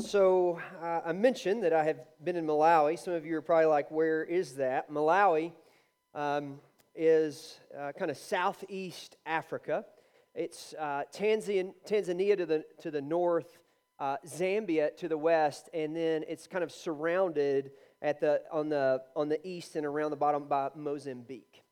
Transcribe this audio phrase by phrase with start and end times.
[0.00, 2.96] So uh, I mentioned that I have been in Malawi.
[2.96, 4.88] Some of you are probably like, where is that?
[4.88, 5.50] Malawi
[6.14, 6.60] um,
[6.94, 9.84] is uh, kind of southeast Africa.
[10.36, 13.58] It's uh, Tanzania, Tanzania to the, to the north,
[13.98, 19.02] uh, Zambia to the west, and then it's kind of surrounded at the, on, the,
[19.16, 21.64] on the east and around the bottom by Mozambique.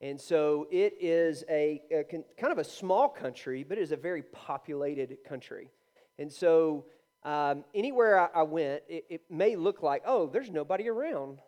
[0.00, 3.96] And so it is a, a kind of a small country, but it is a
[3.96, 5.70] very populated country.
[6.18, 6.86] And so
[7.28, 11.40] um, anywhere I, I went, it, it, may look like, oh, there's nobody around.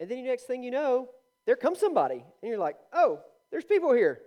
[0.00, 1.10] And then the next thing you know,
[1.46, 2.24] there comes somebody.
[2.42, 3.20] And you're like, oh,
[3.52, 4.20] there's people here.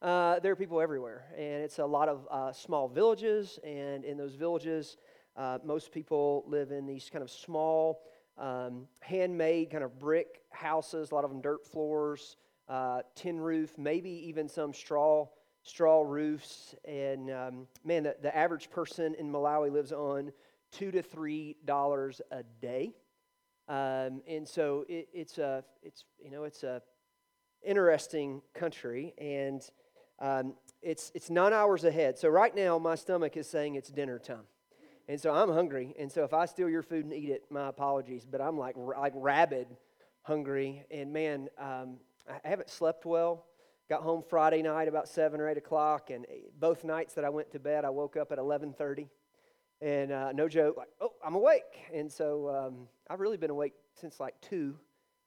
[0.00, 1.26] Uh, there are people everywhere.
[1.36, 3.58] And it's a lot of uh, small villages.
[3.62, 4.96] And in those villages,
[5.36, 8.00] uh, most people live in these kind of small,
[8.38, 12.36] um, handmade kind of brick houses, a lot of them dirt floors,
[12.70, 15.26] uh, tin roof, maybe even some straw
[15.62, 16.74] straw roofs.
[16.86, 20.32] And um, man, the, the average person in Malawi lives on
[20.74, 22.94] two to three dollars a day.
[23.68, 26.82] Um, and so it, it's a it's you know it's a
[27.64, 29.62] interesting country and
[30.20, 32.18] um, it's it's nine hours ahead.
[32.18, 34.46] So right now my stomach is saying it's dinner time.
[35.06, 35.94] And so I'm hungry.
[35.98, 38.26] And so if I steal your food and eat it, my apologies.
[38.30, 39.68] But I'm like like rabid
[40.22, 40.84] hungry.
[40.90, 43.44] And man, um, I haven't slept well.
[43.88, 46.24] Got home Friday night about seven or eight o'clock, and
[46.58, 49.08] both nights that I went to bed, I woke up at eleven thirty,
[49.80, 51.62] and uh, no joke, like, oh, I'm awake.
[51.92, 54.76] And so um, I've really been awake since like two,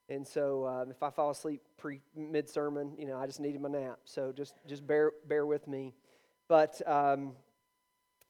[0.09, 3.62] and so um, if I fall asleep pre mid sermon, you know, I just needed
[3.62, 4.00] my nap.
[4.06, 5.94] So just just bear bear with me.
[6.48, 7.34] But um,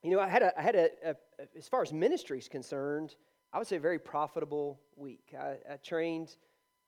[0.02, 1.16] you know, I had a I had a, a,
[1.56, 3.14] as far as ministry is concerned,
[3.52, 5.34] I would say a very profitable week.
[5.38, 6.36] I, I trained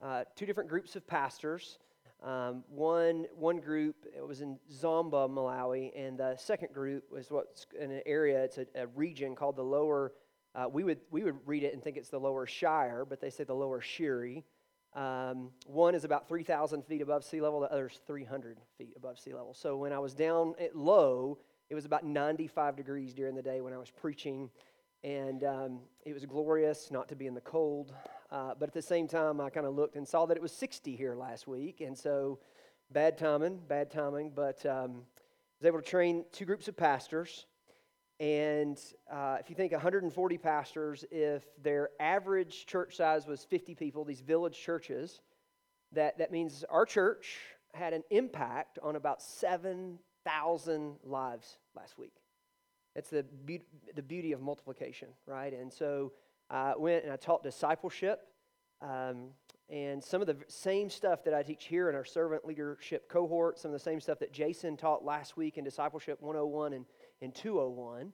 [0.01, 1.79] uh, two different groups of pastors.
[2.21, 7.65] Um, one, one group it was in Zomba, Malawi, and the second group was what's
[7.79, 10.13] in an area, it's a, a region called the Lower,
[10.53, 13.29] uh, we, would, we would read it and think it's the Lower Shire, but they
[13.29, 14.43] say the Lower Shire.
[14.93, 19.17] Um, one is about 3,000 feet above sea level, the other is 300 feet above
[19.17, 19.53] sea level.
[19.53, 21.39] So when I was down at low,
[21.69, 24.49] it was about 95 degrees during the day when I was preaching,
[25.03, 27.93] and um, it was glorious not to be in the cold.
[28.31, 30.53] Uh, but at the same time, I kind of looked and saw that it was
[30.53, 31.81] 60 here last week.
[31.81, 32.39] And so,
[32.89, 34.31] bad timing, bad timing.
[34.33, 37.45] But um, I was able to train two groups of pastors.
[38.21, 38.79] And
[39.11, 44.21] uh, if you think 140 pastors, if their average church size was 50 people, these
[44.21, 45.19] village churches,
[45.93, 47.37] that, that means our church
[47.73, 52.13] had an impact on about 7,000 lives last week.
[52.95, 53.63] That's the, be-
[53.95, 55.53] the beauty of multiplication, right?
[55.53, 56.11] And so
[56.51, 58.27] I went and I taught discipleship.
[58.81, 59.29] Um,
[59.69, 63.57] and some of the same stuff that I teach here in our servant leadership cohort,
[63.57, 66.85] some of the same stuff that Jason taught last week in Discipleship 101 and,
[67.21, 68.11] and 201.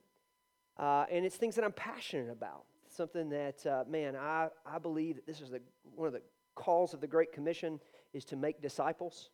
[0.78, 2.64] Uh, and it's things that I'm passionate about.
[2.88, 5.60] Something that, uh, man, I, I believe that this is the,
[5.96, 6.22] one of the
[6.54, 7.80] calls of the Great Commission
[8.12, 9.30] is to make disciples.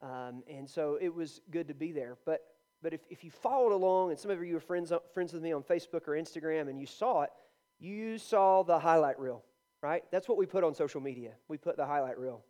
[0.00, 2.16] Um, and so it was good to be there.
[2.24, 2.40] But,
[2.82, 5.52] but if, if you followed along, and some of you are friends, friends with me
[5.52, 7.30] on Facebook or Instagram, and you saw it,
[7.78, 9.42] you saw the highlight reel,
[9.82, 10.04] right?
[10.10, 11.32] That's what we put on social media.
[11.48, 12.42] We put the highlight reel.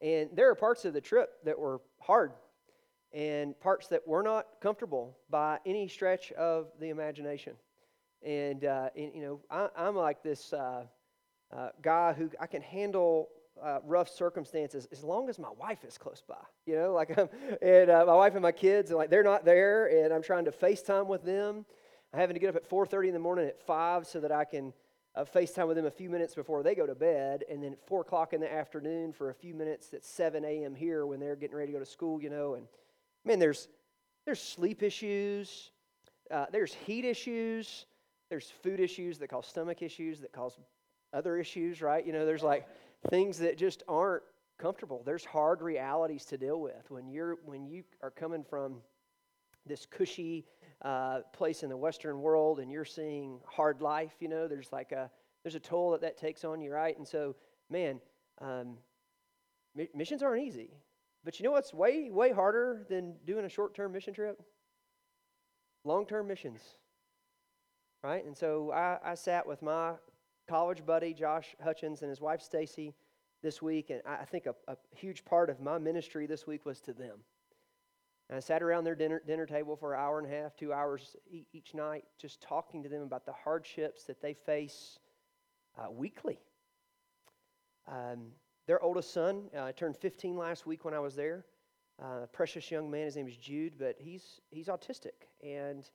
[0.00, 2.32] And there are parts of the trip that were hard
[3.12, 7.54] and parts that were not comfortable by any stretch of the imagination.
[8.22, 10.84] And, uh, and you know, I, am like this uh,
[11.56, 13.28] uh, guy who I can handle
[13.62, 16.36] uh, rough circumstances as long as my wife is close by.
[16.66, 17.28] You know, like I'm,
[17.62, 20.44] and uh, my wife and my kids, and like they're not there, and I'm trying
[20.44, 21.64] to FaceTime with them
[22.12, 24.44] I'm having to get up at 4.30 in the morning at 5 so that I
[24.44, 24.72] can
[25.14, 27.44] uh, FaceTime with them a few minutes before they go to bed.
[27.50, 30.74] And then at 4 o'clock in the afternoon for a few minutes at 7 a.m.
[30.74, 32.54] here when they're getting ready to go to school, you know.
[32.54, 32.66] And,
[33.24, 33.68] man, there's,
[34.24, 35.70] there's sleep issues.
[36.30, 37.86] Uh, there's heat issues.
[38.30, 40.58] There's food issues that cause stomach issues that cause
[41.12, 42.06] other issues, right?
[42.06, 42.66] You know, there's like
[43.10, 44.22] things that just aren't
[44.58, 45.02] comfortable.
[45.04, 48.82] There's hard realities to deal with when you're when you are coming from
[49.68, 50.46] this cushy
[50.82, 54.92] uh, place in the Western world and you're seeing hard life, you know, there's like
[54.92, 55.10] a
[55.42, 56.96] there's a toll that that takes on you, right?
[56.96, 57.36] And so,
[57.70, 58.00] man,
[58.40, 58.78] um,
[59.94, 60.70] missions aren't easy.
[61.24, 64.40] But you know what's way way harder than doing a short term mission trip?
[65.84, 66.60] Long term missions,
[68.02, 68.24] right?
[68.24, 69.94] And so I, I sat with my
[70.48, 72.94] college buddy Josh Hutchins and his wife Stacy
[73.42, 76.80] this week, and I think a, a huge part of my ministry this week was
[76.82, 77.18] to them.
[78.28, 80.72] And I sat around their dinner, dinner table for an hour and a half, two
[80.72, 81.16] hours
[81.52, 84.98] each night, just talking to them about the hardships that they face
[85.78, 86.38] uh, weekly.
[87.86, 88.32] Um,
[88.66, 91.46] their oldest son uh, turned 15 last week when I was there.
[92.02, 95.88] Uh, precious young man, his name is Jude, but he's, he's autistic and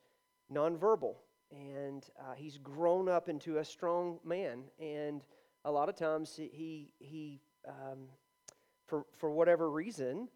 [0.51, 1.15] nonverbal.
[1.51, 4.63] and uh, he's grown up into a strong man.
[4.79, 5.24] And
[5.65, 8.07] a lot of times he, he um,
[8.88, 10.27] for, for whatever reason,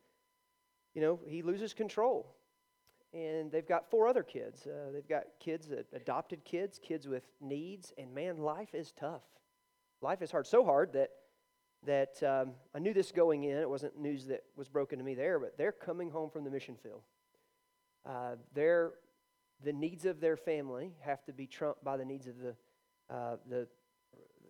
[0.97, 2.33] you know, he loses control.
[3.13, 4.65] And they've got four other kids.
[4.65, 7.93] Uh, they've got kids, adopted kids, kids with needs.
[7.99, 9.21] And man, life is tough.
[10.01, 10.47] Life is hard.
[10.47, 11.11] So hard that,
[11.85, 13.59] that um, I knew this going in.
[13.59, 16.49] It wasn't news that was broken to me there, but they're coming home from the
[16.49, 17.03] mission field.
[18.03, 18.93] Uh, they're,
[19.63, 22.55] the needs of their family have to be trumped by the needs of the,
[23.13, 23.67] uh, the,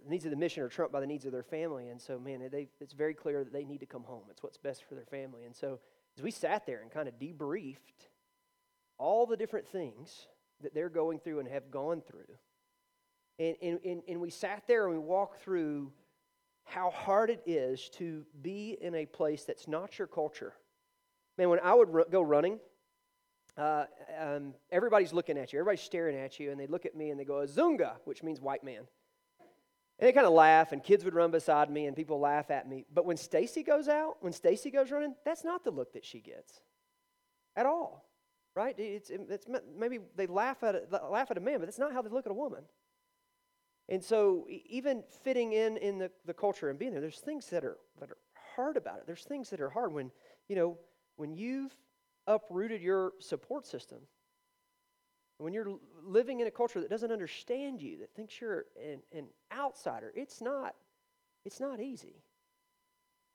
[0.06, 1.90] the needs of the mission are trumped by the needs of their family.
[1.90, 4.24] And so, man, they, it's very clear that they need to come home.
[4.32, 5.44] It's what's best for their family.
[5.44, 5.82] And so,
[6.18, 8.08] as we sat there and kind of debriefed
[8.98, 10.28] all the different things
[10.62, 12.36] that they're going through and have gone through,
[13.40, 15.92] and, and, and, and we sat there and we walked through
[16.66, 20.54] how hard it is to be in a place that's not your culture.
[21.38, 22.60] Man, when I would r- go running,
[23.58, 23.86] uh,
[24.20, 27.20] um, everybody's looking at you, everybody's staring at you, and they look at me and
[27.20, 28.88] they go, Azunga, which means white man.
[30.00, 32.70] And they kind of laugh, and kids would run beside me, and people laugh at
[32.70, 32.86] me.
[32.94, 36.20] But when Stacy goes out, when Stacy goes running, that's not the look that she
[36.20, 36.62] gets
[37.56, 38.08] at all,
[38.56, 38.78] right?
[38.78, 42.04] It's, it's maybe they laugh at a, laugh at a man, but that's not how
[42.04, 42.64] they look at a woman.
[43.90, 47.64] And so, even fitting in in the, the culture and being there, there's things that
[47.64, 48.18] are that are
[48.56, 49.04] hard about it.
[49.08, 50.12] There's things that are hard when
[50.50, 50.78] you know
[51.16, 51.74] when you've
[52.28, 54.00] uprooted your support system
[55.38, 59.28] when you're living in a culture that doesn't understand you, that thinks you're an, an
[59.56, 60.76] outsider, it's not,
[61.46, 62.24] it's not easy.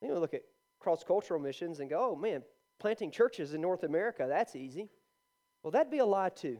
[0.01, 0.43] You know, look at
[0.79, 2.43] cross cultural missions and go, oh man,
[2.79, 4.89] planting churches in North America, that's easy.
[5.63, 6.57] Well, that'd be a lie too.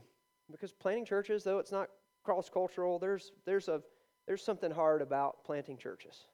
[0.49, 1.89] Because planting churches, though it's not
[2.23, 3.81] cross cultural, there's, there's, a,
[4.27, 6.27] there's something hard about planting churches.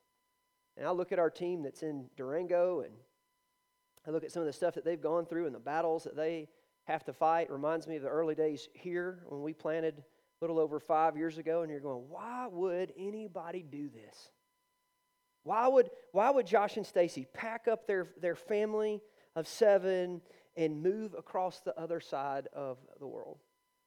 [0.78, 2.94] And I look at our team that's in Durango and
[4.08, 6.16] I look at some of the stuff that they've gone through and the battles that
[6.16, 6.48] they
[6.90, 10.04] have to fight reminds me of the early days here when we planted a
[10.42, 14.32] little over five years ago, and you're going, why would anybody do this?
[15.44, 19.02] Why would, why would Josh and Stacy pack up their, their family
[19.36, 20.22] of seven
[20.58, 23.38] and move across the other side of the world?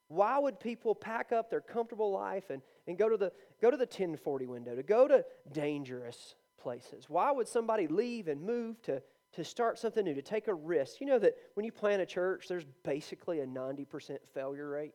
[0.08, 3.76] Why would people pack up their comfortable life and, and go, to the, go to
[3.76, 7.06] the 1040 window, to go to dangerous places?
[7.08, 9.02] Why would somebody leave and move to,
[9.34, 11.00] to start something new, to take a risk.
[11.00, 14.93] You know that when you plant a church, there's basically a 90% failure rate.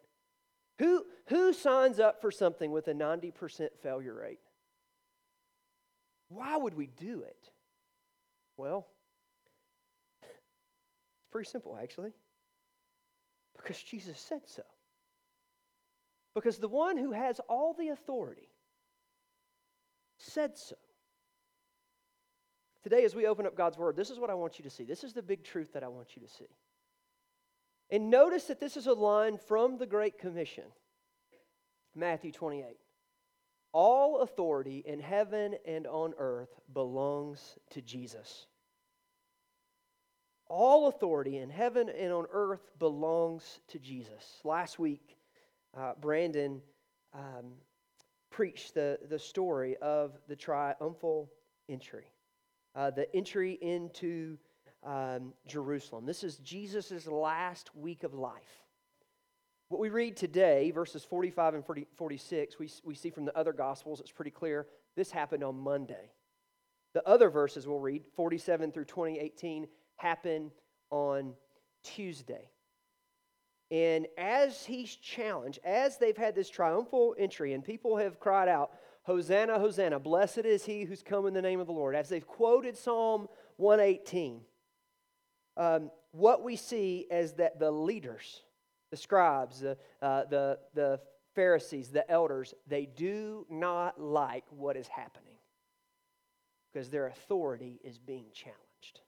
[0.79, 4.39] Who, who signs up for something with a 90% failure rate?
[6.29, 7.49] Why would we do it?
[8.57, 8.87] Well,
[10.23, 12.11] it's pretty simple, actually.
[13.55, 14.63] Because Jesus said so.
[16.35, 18.49] Because the one who has all the authority
[20.19, 20.75] said so.
[22.87, 24.85] Today, as we open up God's Word, this is what I want you to see.
[24.85, 26.47] This is the big truth that I want you to see.
[27.89, 30.63] And notice that this is a line from the Great Commission,
[31.93, 32.77] Matthew 28.
[33.73, 38.45] All authority in heaven and on earth belongs to Jesus.
[40.47, 44.39] All authority in heaven and on earth belongs to Jesus.
[44.45, 45.17] Last week,
[45.77, 46.61] uh, Brandon
[47.13, 47.51] um,
[48.29, 51.29] preached the, the story of the triumphal
[51.67, 52.05] entry
[52.77, 54.37] uh, the entry into
[54.85, 56.05] um, Jerusalem.
[56.05, 58.63] This is Jesus' last week of life.
[59.69, 63.51] What we read today, verses 45 and 40, 46, we, we see from the other
[63.51, 66.11] Gospels, it's pretty clear this happened on Monday.
[66.93, 69.67] The other verses we'll read, 47 through 2018,
[69.97, 70.51] happen
[70.89, 71.33] on
[71.83, 72.49] Tuesday.
[73.71, 78.71] And as he's challenged, as they've had this triumphal entry, and people have cried out,
[79.07, 81.95] Hosanna, Hosanna, blessed is he who's come in the name of the Lord.
[81.95, 84.41] As they've quoted Psalm 118,
[85.55, 88.41] um, what we see is that the leaders,
[88.91, 90.99] the scribes, the, uh, the, the
[91.35, 95.37] Pharisees, the elders, they do not like what is happening
[96.73, 98.99] because their authority is being challenged.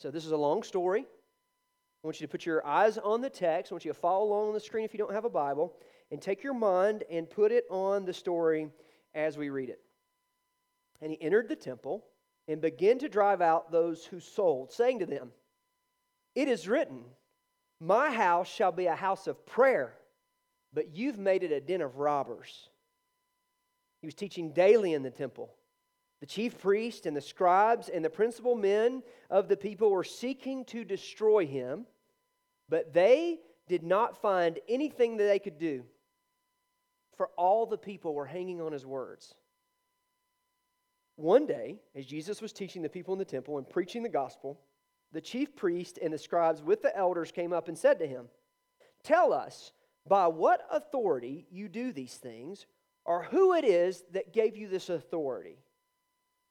[0.00, 1.02] So, this is a long story.
[1.02, 3.70] I want you to put your eyes on the text.
[3.70, 5.74] I want you to follow along on the screen if you don't have a Bible
[6.10, 8.70] and take your mind and put it on the story
[9.14, 9.80] as we read it.
[11.00, 12.04] And he entered the temple
[12.48, 15.30] and began to drive out those who sold, saying to them,
[16.34, 17.04] It is written,
[17.80, 19.94] My house shall be a house of prayer,
[20.72, 22.68] but you've made it a den of robbers.
[24.00, 25.54] He was teaching daily in the temple.
[26.20, 30.64] The chief priests and the scribes and the principal men of the people were seeking
[30.66, 31.86] to destroy him,
[32.68, 35.84] but they did not find anything that they could do
[37.16, 39.34] for all the people were hanging on his words.
[41.16, 44.60] One day, as Jesus was teaching the people in the temple and preaching the gospel,
[45.12, 48.26] the chief priest and the scribes with the elders came up and said to him,
[49.04, 49.72] Tell us,
[50.08, 52.66] by what authority you do these things,
[53.04, 55.58] or who it is that gave you this authority?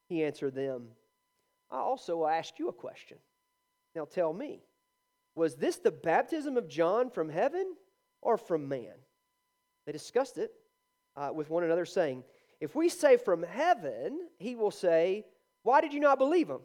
[0.08, 0.90] He answered them,
[1.70, 3.18] I also will ask you a question.
[3.96, 4.64] Now tell me,
[5.36, 7.76] was this the baptism of John from heaven
[8.22, 8.94] or from man?
[9.86, 10.52] They discussed it
[11.16, 12.24] uh, with one another, saying,
[12.60, 15.26] If we say from heaven, he will say,
[15.64, 16.62] Why did you not believe him?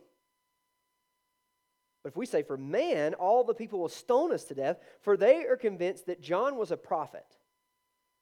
[2.02, 5.16] But if we say from man, all the people will stone us to death, for
[5.16, 7.26] they are convinced that John was a prophet.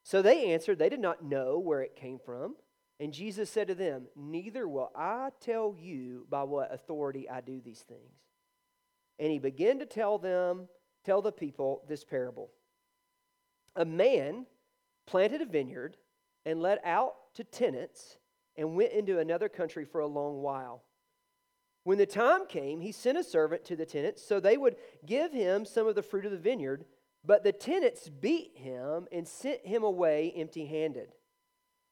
[0.03, 2.57] So they answered, They did not know where it came from.
[2.99, 7.61] And Jesus said to them, Neither will I tell you by what authority I do
[7.61, 8.23] these things.
[9.19, 10.69] And he began to tell them,
[11.05, 12.51] tell the people this parable.
[13.75, 14.47] A man
[15.07, 15.97] planted a vineyard
[16.45, 18.19] and let out to tenants
[18.57, 20.83] and went into another country for a long while.
[21.85, 25.33] When the time came, he sent a servant to the tenants so they would give
[25.33, 26.85] him some of the fruit of the vineyard.
[27.25, 31.13] But the tenants beat him and sent him away empty handed.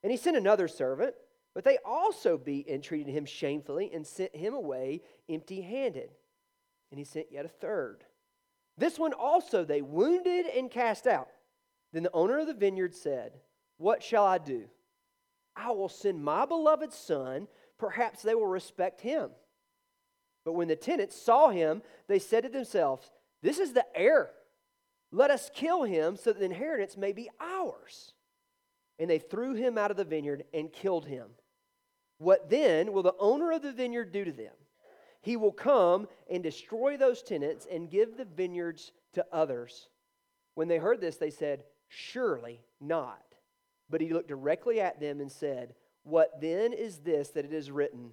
[0.02, 1.14] And he sent another servant,
[1.54, 6.10] but they also beat and treated him shamefully and sent him away empty handed.
[6.90, 8.04] And he sent yet a third.
[8.76, 11.28] This one also they wounded and cast out.
[11.94, 13.34] Then the owner of the vineyard said,
[13.78, 14.64] What shall I do?
[15.54, 17.46] I will send my beloved son.
[17.78, 19.30] Perhaps they will respect him.
[20.44, 24.30] But when the tenants saw him, they said to themselves, This is the heir.
[25.12, 28.12] Let us kill him so that the inheritance may be ours.
[28.98, 31.28] And they threw him out of the vineyard and killed him.
[32.18, 34.54] What then will the owner of the vineyard do to them?
[35.22, 39.88] He will come and destroy those tenants and give the vineyards to others.
[40.56, 43.22] When they heard this, they said, Surely not.
[43.90, 47.70] But he looked directly at them and said, What then is this that it is
[47.70, 48.12] written?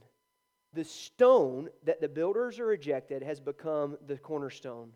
[0.74, 4.92] The stone that the builders are rejected has become the cornerstone.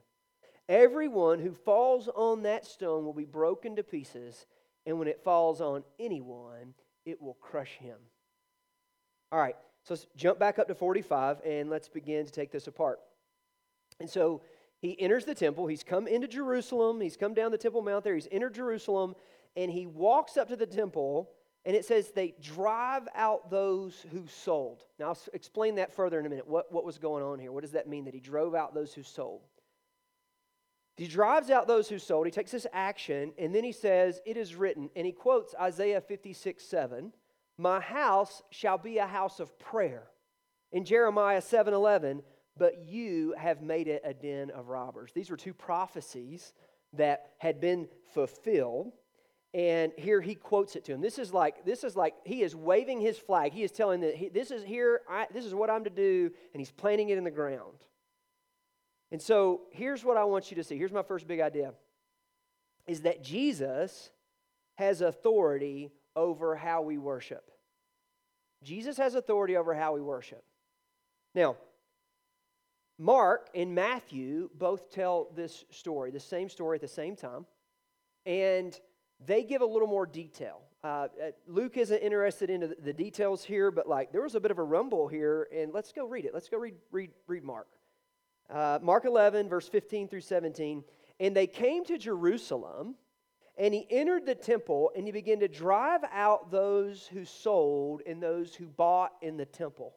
[0.70, 4.46] Everyone who falls on that stone will be broken to pieces,
[4.86, 6.74] and when it falls on anyone,
[7.06, 7.98] it will crush him.
[9.32, 12.68] All right, so let's jump back up to 45 and let's begin to take this
[12.68, 13.00] apart.
[14.00, 14.42] And so
[14.86, 15.68] he enters the temple.
[15.68, 17.02] He's come into Jerusalem.
[17.02, 18.16] He's come down the Temple Mount there.
[18.16, 19.16] He's entered Jerusalem,
[19.56, 21.30] and he walks up to the temple
[21.66, 24.84] and it says they drive out those who sold.
[25.00, 26.48] Now, I'll explain that further in a minute.
[26.48, 27.52] What, what was going on here?
[27.52, 29.42] What does that mean that he drove out those who sold?
[30.96, 32.28] He drives out those who sold.
[32.28, 36.00] He takes this action, and then he says, It is written, and he quotes Isaiah
[36.00, 37.12] 56 7,
[37.58, 40.04] My house shall be a house of prayer.
[40.72, 42.22] In Jeremiah 7 11,
[42.58, 45.12] but you have made it a den of robbers.
[45.14, 46.54] These were two prophecies
[46.94, 48.94] that had been fulfilled
[49.56, 51.00] and here he quotes it to him.
[51.00, 53.54] This is like this is like he is waving his flag.
[53.54, 56.30] He is telling that he, this is here I, this is what i'm to do
[56.54, 57.78] and he's planting it in the ground.
[59.12, 60.78] And so here's what i want you to see.
[60.78, 61.74] Here's my first big idea
[62.86, 64.10] is that jesus
[64.76, 67.50] has authority over how we worship.
[68.62, 70.44] Jesus has authority over how we worship.
[71.34, 71.56] Now
[72.98, 77.46] mark and matthew both tell this story the same story at the same time
[78.26, 78.80] and
[79.26, 80.62] they give a little more detail.
[80.84, 81.08] Uh, uh
[81.48, 84.64] Luke isn't interested in the details here, but like there was a bit of a
[84.64, 86.34] rumble here, and let's go read it.
[86.34, 87.68] Let's go read read read Mark.
[88.50, 90.84] Uh, Mark 11, verse 15 through 17.
[91.20, 92.96] And they came to Jerusalem,
[93.58, 98.22] and he entered the temple, and he began to drive out those who sold and
[98.22, 99.96] those who bought in the temple.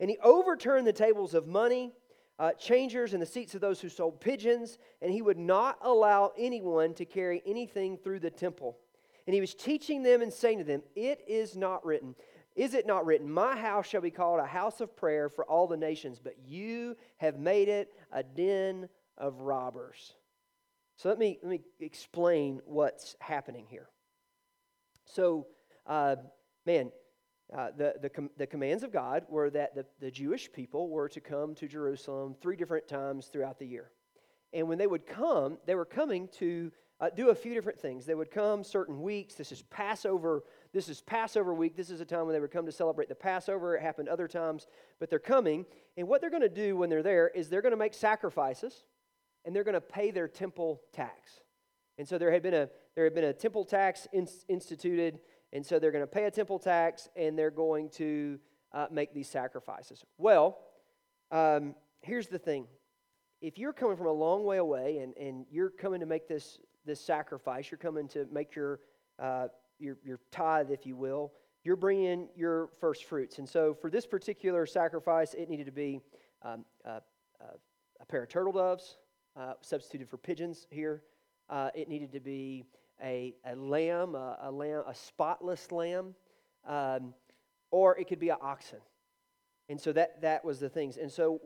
[0.00, 1.92] And he overturned the tables of money
[2.38, 6.32] uh, changers and the seats of those who sold pigeons, and he would not allow
[6.38, 8.78] anyone to carry anything through the temple.
[9.26, 12.14] And he was teaching them and saying to them, It is not written.
[12.54, 15.66] Is it not written, My house shall be called a house of prayer for all
[15.66, 20.14] the nations, but you have made it a den of robbers?
[20.96, 23.88] So let me, let me explain what's happening here.
[25.04, 25.46] So,
[25.86, 26.16] uh,
[26.66, 26.90] man,
[27.56, 31.08] uh, the, the, com- the commands of God were that the, the Jewish people were
[31.08, 33.90] to come to Jerusalem three different times throughout the year.
[34.52, 38.04] And when they would come, they were coming to uh, do a few different things.
[38.04, 39.34] They would come certain weeks.
[39.34, 40.42] This is Passover.
[40.72, 41.76] This is Passover week.
[41.76, 43.76] This is a time when they would come to celebrate the Passover.
[43.76, 44.66] It happened other times,
[44.98, 45.64] but they're coming.
[45.96, 48.84] And what they're going to do when they're there is they're going to make sacrifices,
[49.44, 51.40] and they're going to pay their temple tax.
[51.98, 55.20] And so there had been a there had been a temple tax in, instituted
[55.52, 58.38] and so they're going to pay a temple tax and they're going to
[58.72, 60.04] uh, make these sacrifices.
[60.16, 60.58] Well,
[61.30, 62.66] um, here's the thing
[63.40, 66.58] if you're coming from a long way away and, and you're coming to make this,
[66.84, 68.80] this sacrifice, you're coming to make your,
[69.18, 71.32] uh, your, your tithe, if you will,
[71.64, 73.38] you're bringing your first fruits.
[73.38, 76.00] And so for this particular sacrifice, it needed to be
[76.42, 77.00] um, uh,
[78.00, 78.98] a pair of turtle doves,
[79.36, 81.02] uh, substituted for pigeons here,
[81.50, 82.66] Uh, it needed to be
[83.02, 86.14] a, a lamb, a, a lamb, a spotless lamb,
[86.66, 87.14] um,
[87.70, 88.78] or it could be an oxen.
[89.68, 90.96] And so that that was the things.
[90.96, 91.40] And so,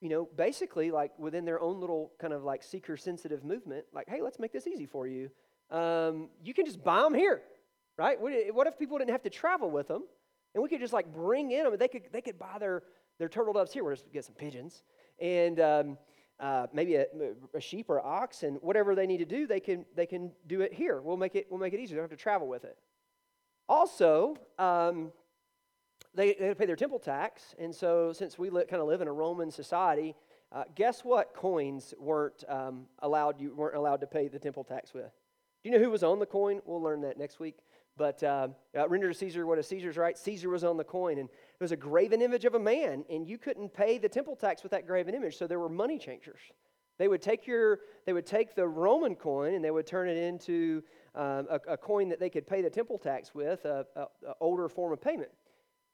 [0.00, 4.08] you know, basically, like within their own little kind of like seeker sensitive movement, like,
[4.08, 5.30] hey, let's make this easy for you.
[5.70, 7.42] Um, you can just buy them here,
[7.98, 8.18] right?
[8.20, 10.04] What if people didn't have to travel with them,
[10.54, 11.76] and we could just like bring in them?
[11.78, 12.82] They could they could buy their
[13.18, 13.84] their turtle doves here.
[13.84, 14.82] We'll just get some pigeons
[15.20, 15.60] and.
[15.60, 15.98] Um,
[16.40, 17.06] uh, maybe a,
[17.54, 20.60] a, sheep or ox and whatever they need to do they can they can do
[20.60, 22.64] it here we'll make it we'll make it easier they don't have to travel with
[22.64, 22.78] it
[23.68, 25.10] also um,
[26.14, 27.54] they, they pay their temple tax.
[27.58, 30.14] And so, since we li- kind of live in a Roman society,
[30.50, 33.40] uh, guess what coins weren't um, allowed?
[33.40, 35.12] You weren't allowed to pay the temple tax with.
[35.62, 36.60] Do you know who was on the coin?
[36.64, 37.56] We'll learn that next week.
[37.96, 40.16] But uh, uh, render to Caesar what is Caesar's, right?
[40.16, 41.28] Caesar was on the coin, and
[41.60, 44.62] it was a graven image of a man, and you couldn't pay the temple tax
[44.62, 45.36] with that graven image.
[45.36, 46.38] So there were money changers.
[46.98, 50.16] They would take your, they would take the Roman coin, and they would turn it
[50.16, 50.84] into
[51.16, 54.34] um, a, a, coin that they could pay the temple tax with, a, a, a
[54.40, 55.30] older form of payment.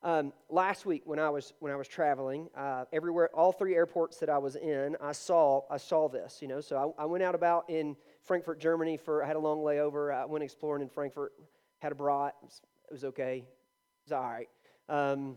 [0.03, 4.19] Um, last week, when I was when I was traveling, uh, everywhere, all three airports
[4.19, 6.43] that I was in, I saw I saw this.
[6.43, 9.39] You know, so I, I, went out about in Frankfurt, Germany for I had a
[9.39, 10.15] long layover.
[10.15, 11.33] I went exploring in Frankfurt,
[11.79, 12.35] had a brat.
[12.43, 13.45] It was, it was okay.
[13.47, 14.49] It was all right.
[14.91, 15.37] Um,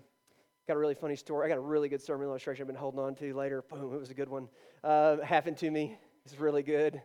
[0.67, 1.45] got a really funny story.
[1.45, 3.63] I got a really good sermon illustration I've been holding on to later.
[3.69, 4.50] Boom, it was a good one.
[4.83, 5.97] Uh, happened to me.
[6.25, 7.01] It's really good.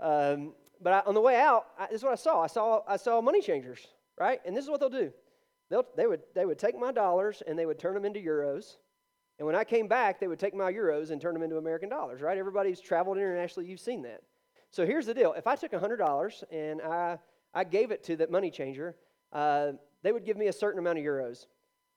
[0.00, 2.42] Um, but I, on the way out, I, this is what I saw.
[2.42, 3.86] I saw I saw money changers,
[4.18, 4.40] right?
[4.44, 5.12] And this is what they'll do
[5.68, 8.76] They'll, they, would, they would take my dollars and they would turn them into euros.
[9.38, 11.88] And when I came back, they would take my euros and turn them into American
[11.88, 12.38] dollars, right?
[12.38, 14.22] Everybody's traveled internationally, you've seen that.
[14.70, 17.18] So here's the deal if I took $100 and I,
[17.52, 18.96] I gave it to that money changer,
[19.32, 21.46] uh, they would give me a certain amount of euros.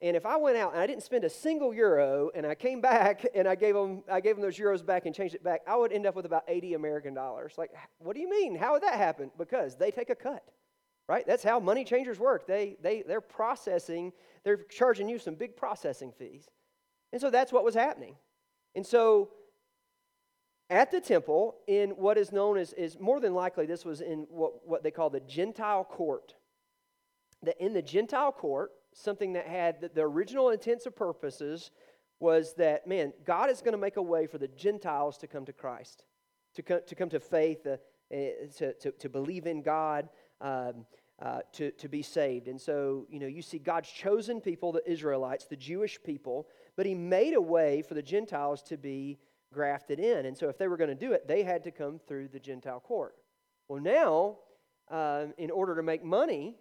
[0.02, 2.80] And if I went out and I didn't spend a single euro and I came
[2.80, 5.60] back and I gave them, I gave them those euros back and changed it back,
[5.66, 7.54] I would end up with about 80 American dollars.
[7.58, 8.56] Like, what do you mean?
[8.56, 9.30] How would that happen?
[9.36, 10.44] Because they take a cut
[11.10, 11.26] right?
[11.26, 12.46] That's how money changers work.
[12.46, 14.12] They, they, they're processing,
[14.44, 16.48] they're charging you some big processing fees.
[17.12, 18.14] And so that's what was happening.
[18.76, 19.30] And so
[20.70, 24.28] at the temple, in what is known as, is more than likely, this was in
[24.30, 26.34] what, what they call the Gentile court.
[27.42, 31.70] That in the Gentile court, something that had the, the original intents and purposes
[32.18, 35.44] was that, man, God is going to make a way for the Gentiles to come
[35.46, 36.04] to Christ,
[36.54, 37.76] to come to, come to faith, uh,
[38.10, 40.08] to, to, to believe in God.
[40.40, 40.86] Um,
[41.22, 42.48] uh, to, to be saved.
[42.48, 46.86] And so, you know, you see God's chosen people, the Israelites, the Jewish people, but
[46.86, 49.18] He made a way for the Gentiles to be
[49.52, 50.24] grafted in.
[50.24, 52.40] And so, if they were going to do it, they had to come through the
[52.40, 53.16] Gentile court.
[53.68, 54.38] Well, now,
[54.90, 56.56] uh, in order to make money,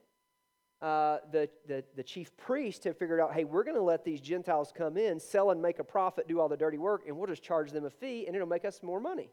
[0.82, 4.22] uh, the, the, the chief priest have figured out hey, we're going to let these
[4.22, 7.28] Gentiles come in, sell and make a profit, do all the dirty work, and we'll
[7.28, 9.30] just charge them a fee, and it'll make us more money.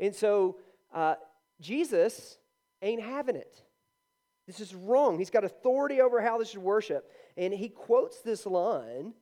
[0.00, 0.58] And so,
[0.92, 1.14] uh,
[1.60, 2.38] Jesus
[2.82, 3.62] ain't having it.
[4.46, 5.18] This is wrong.
[5.18, 7.10] He's got authority over how this is worship.
[7.36, 9.12] And he quotes this line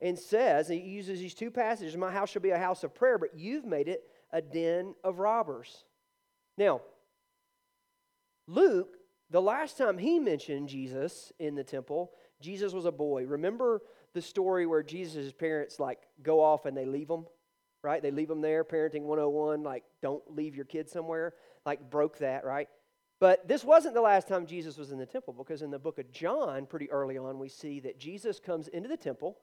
[0.00, 3.18] and says, he uses these two passages My house shall be a house of prayer,
[3.18, 5.84] but you've made it a den of robbers.
[6.56, 6.80] Now,
[8.46, 8.96] Luke,
[9.30, 13.26] the last time he mentioned Jesus in the temple, Jesus was a boy.
[13.26, 13.80] Remember
[14.12, 17.26] the story where Jesus' parents like go off and they leave him,
[17.82, 18.02] right?
[18.02, 22.44] They leave him there, parenting 101, like don't leave your kid somewhere, like broke that,
[22.44, 22.68] right?
[23.20, 25.98] But this wasn't the last time Jesus was in the temple because in the book
[25.98, 29.36] of John, pretty early on, we see that Jesus comes into the temple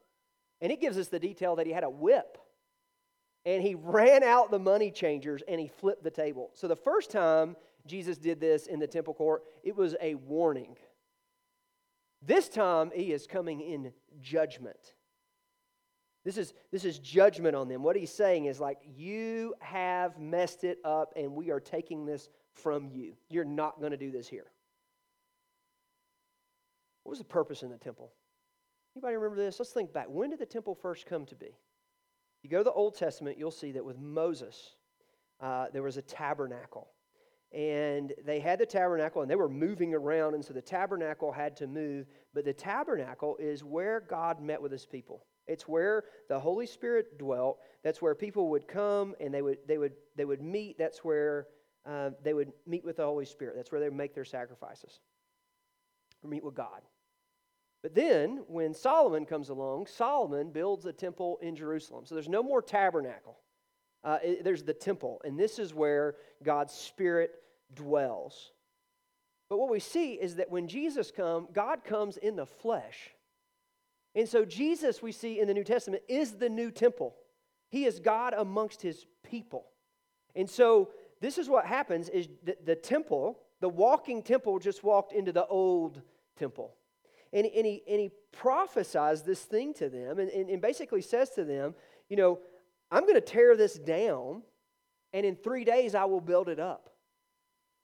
[0.60, 2.38] and it gives us the detail that he had a whip
[3.46, 6.50] and he ran out the money changers and he flipped the table.
[6.54, 10.76] So the first time Jesus did this in the temple court, it was a warning.
[12.20, 14.94] This time he is coming in judgment.
[16.24, 17.82] This is, this is judgment on them.
[17.82, 22.28] What he's saying is like, you have messed it up and we are taking this
[22.52, 23.14] from you.
[23.30, 24.46] You're not going to do this here.
[27.04, 28.12] What was the purpose in the temple?
[28.94, 29.58] Anybody remember this?
[29.58, 30.06] Let's think back.
[30.08, 31.56] When did the temple first come to be?
[32.42, 34.74] You go to the Old Testament, you'll see that with Moses,
[35.40, 36.88] uh, there was a tabernacle.
[37.52, 41.56] And they had the tabernacle and they were moving around, and so the tabernacle had
[41.56, 42.06] to move.
[42.34, 45.24] But the tabernacle is where God met with his people.
[45.46, 47.58] It's where the Holy Spirit dwelt.
[47.82, 50.78] That's where people would come and they would, they would, they would meet.
[50.78, 51.46] That's where
[51.86, 53.56] uh, they would meet with the Holy Spirit.
[53.56, 55.00] That's where they would make their sacrifices
[56.22, 56.82] or meet with God.
[57.82, 62.04] But then, when Solomon comes along, Solomon builds a temple in Jerusalem.
[62.04, 63.38] So there's no more tabernacle.
[64.04, 67.32] Uh, it, there's the temple, and this is where God's Spirit
[67.74, 68.52] dwells.
[69.48, 73.10] But what we see is that when Jesus comes, God comes in the flesh.
[74.14, 77.14] And so Jesus, we see in the New Testament, is the new temple.
[77.70, 79.66] He is God amongst his people.
[80.34, 85.12] And so this is what happens is the, the temple, the walking temple just walked
[85.12, 86.00] into the old
[86.36, 86.74] temple.
[87.32, 91.30] And, and, he, and he prophesies this thing to them and, and, and basically says
[91.30, 91.74] to them,
[92.08, 92.38] you know,
[92.90, 94.42] I'm going to tear this down,
[95.12, 96.90] and in three days I will build it up.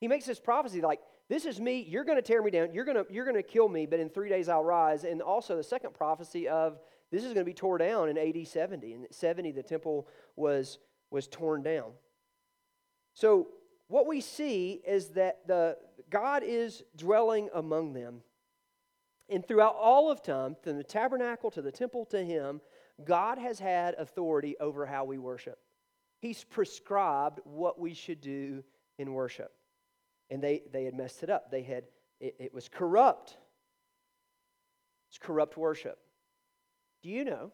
[0.00, 2.84] He makes this prophecy like, this is me, you're going to tear me down, you're
[2.84, 5.04] going to, you're going to kill me, but in three days I'll rise.
[5.04, 6.78] And also the second prophecy of
[7.10, 8.92] this is going to be torn down in AD 70.
[8.92, 10.78] In 70, the temple was,
[11.10, 11.92] was torn down.
[13.14, 13.48] So
[13.88, 15.76] what we see is that the,
[16.10, 18.22] God is dwelling among them.
[19.28, 22.60] And throughout all of time, from the tabernacle to the temple to him,
[23.02, 25.59] God has had authority over how we worship.
[26.20, 28.62] He's prescribed what we should do
[28.98, 29.52] in worship.
[30.30, 31.50] And they, they had messed it up.
[31.50, 31.85] They had,
[32.20, 33.37] it, it was corrupt.
[35.11, 35.98] It's corrupt worship.
[37.02, 37.52] Do you know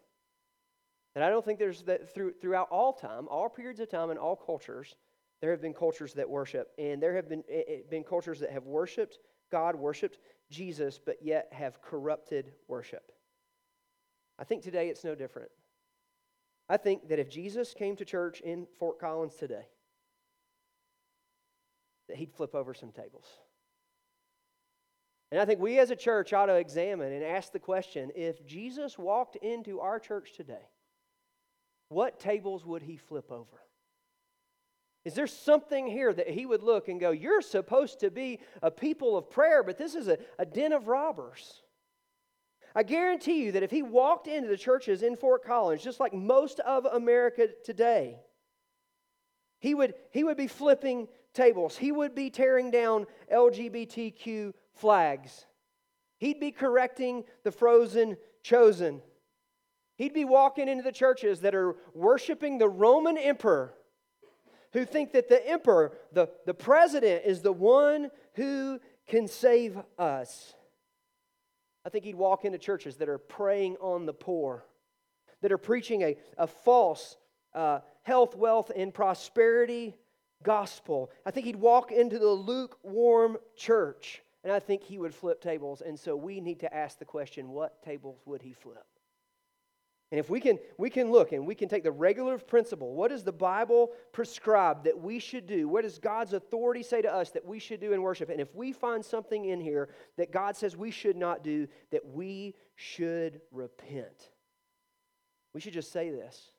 [1.14, 4.18] that I don't think there's that through, throughout all time, all periods of time, and
[4.18, 4.94] all cultures,
[5.40, 8.66] there have been cultures that worship, and there have been, it, been cultures that have
[8.66, 9.18] worshiped
[9.50, 10.18] God, worshiped
[10.50, 13.12] Jesus, but yet have corrupted worship.
[14.40, 15.50] I think today it's no different.
[16.68, 19.66] I think that if Jesus came to church in Fort Collins today,
[22.08, 23.26] that he'd flip over some tables.
[25.30, 28.44] And I think we as a church ought to examine and ask the question if
[28.46, 30.66] Jesus walked into our church today,
[31.88, 33.60] what tables would he flip over?
[35.04, 38.70] Is there something here that he would look and go, You're supposed to be a
[38.70, 41.62] people of prayer, but this is a, a den of robbers?
[42.74, 46.14] I guarantee you that if he walked into the churches in Fort Collins, just like
[46.14, 48.20] most of America today,
[49.58, 51.76] he would, he would be flipping tables.
[51.76, 55.46] He would be tearing down LGBTQ flags.
[56.18, 59.02] He'd be correcting the frozen chosen.
[59.96, 63.74] He'd be walking into the churches that are worshiping the Roman emperor,
[64.72, 70.54] who think that the emperor, the, the president, is the one who can save us.
[71.84, 74.64] I think he'd walk into churches that are preying on the poor,
[75.40, 77.16] that are preaching a, a false
[77.54, 79.96] uh, health, wealth, and prosperity
[80.42, 81.10] gospel.
[81.24, 85.80] I think he'd walk into the lukewarm church, and I think he would flip tables.
[85.80, 88.86] And so we need to ask the question what tables would he flip?
[90.10, 92.94] And if we can, we can look and we can take the regulative principle.
[92.94, 95.68] What does the Bible prescribe that we should do?
[95.68, 98.28] What does God's authority say to us that we should do in worship?
[98.28, 102.04] And if we find something in here that God says we should not do, that
[102.04, 104.30] we should repent.
[105.54, 106.50] We should just say this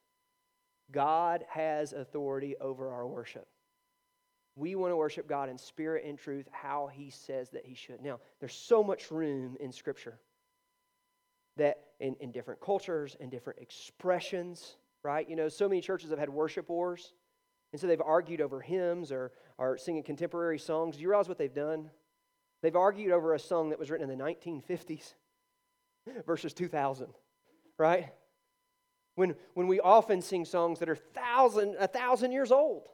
[0.89, 3.47] God has authority over our worship.
[4.55, 8.01] We want to worship God in spirit and truth, how He says that He should.
[8.01, 10.19] Now, there's so much room in Scripture
[11.57, 15.29] that in, in different cultures and different expressions, right?
[15.29, 17.13] You know, so many churches have had worship wars.
[17.71, 20.97] And so they've argued over hymns or, or singing contemporary songs.
[20.97, 21.89] Do you realize what they've done?
[22.63, 25.13] They've argued over a song that was written in the 1950s
[26.25, 27.07] versus 2000,
[27.77, 28.09] right?
[29.15, 32.87] When, when we often sing songs that are thousand, a thousand years old.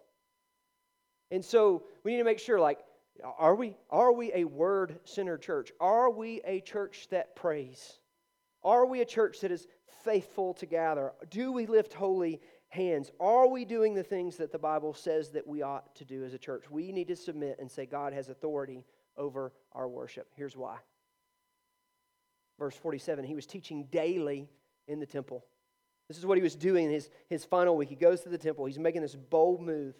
[1.32, 2.80] And so we need to make sure, like,
[3.40, 5.72] are we, are we a word centered church?
[5.80, 8.00] Are we a church that prays?
[8.68, 9.66] Are we a church that is
[10.04, 11.14] faithful to gather?
[11.30, 13.10] Do we lift holy hands?
[13.18, 16.34] Are we doing the things that the Bible says that we ought to do as
[16.34, 16.66] a church?
[16.70, 18.84] We need to submit and say God has authority
[19.16, 20.28] over our worship.
[20.36, 20.80] Here's why.
[22.60, 24.50] Verse 47 He was teaching daily
[24.90, 25.46] in the temple.
[26.10, 27.88] This is what he was doing in his, his final week.
[27.88, 29.96] He goes to the temple, he's making this bold move.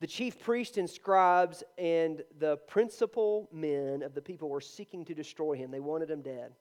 [0.00, 5.14] The chief priest and scribes and the principal men of the people were seeking to
[5.14, 5.70] destroy him.
[5.70, 6.52] They wanted him dead.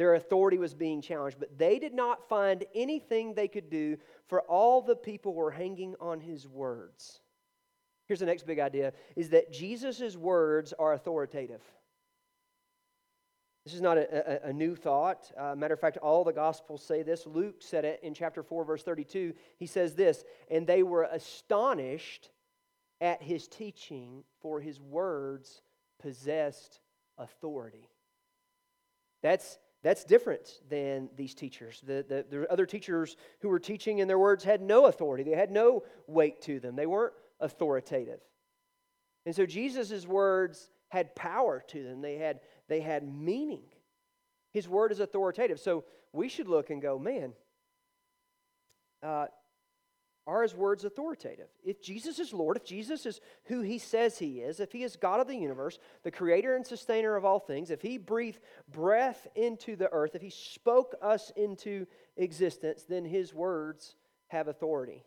[0.00, 4.40] Their authority was being challenged, but they did not find anything they could do, for
[4.40, 7.20] all the people were hanging on his words.
[8.06, 11.60] Here's the next big idea is that Jesus' words are authoritative.
[13.66, 15.30] This is not a, a, a new thought.
[15.36, 17.26] Uh, matter of fact, all the Gospels say this.
[17.26, 19.34] Luke said it in chapter 4, verse 32.
[19.58, 22.30] He says this, and they were astonished
[23.02, 25.60] at his teaching, for his words
[26.00, 26.80] possessed
[27.18, 27.90] authority.
[29.22, 31.82] That's that's different than these teachers.
[31.86, 35.36] The, the, the other teachers who were teaching and their words had no authority, they
[35.36, 38.20] had no weight to them, they weren't authoritative.
[39.26, 43.62] And so Jesus' words had power to them, they had, they had meaning.
[44.52, 45.60] His word is authoritative.
[45.60, 47.32] So we should look and go, man,
[49.02, 49.26] uh,
[50.26, 51.48] are his words authoritative?
[51.64, 54.96] If Jesus is Lord, if Jesus is who he says he is, if he is
[54.96, 59.26] God of the universe, the creator and sustainer of all things, if he breathed breath
[59.34, 63.96] into the earth, if he spoke us into existence, then his words
[64.28, 65.04] have authority.